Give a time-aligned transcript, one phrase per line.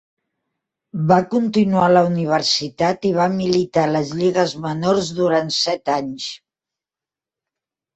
[1.11, 6.31] Va continuar a la universitat i va militar a les lligues menors durant set anys.